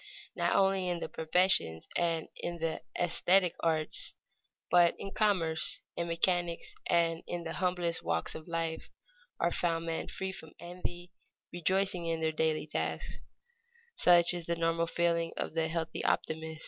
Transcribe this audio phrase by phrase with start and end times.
[0.35, 4.15] Not only in the professions and in the esthetic arts,
[4.71, 8.89] but in commerce, in mechanics, and in the humblest walks of life
[9.39, 11.11] are found men free from envy,
[11.53, 13.19] rejoicing in their daily tasks.
[13.95, 16.59] Such is the normal feeling of the healthy optimist.